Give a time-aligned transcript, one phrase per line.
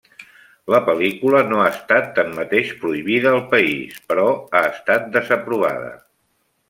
[0.75, 5.93] La pel·lícula no ha estat tanmateix prohibida al país però ha estat desaprovada.